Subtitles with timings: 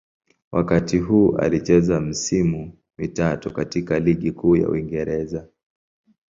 [0.51, 5.47] Wakati huu alicheza misimu mitatu katika Ligi Kuu ya Uingereza.